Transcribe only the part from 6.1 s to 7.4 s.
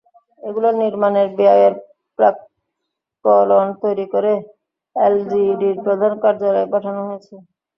কার্যালয়ে পাঠানো হয়েছে।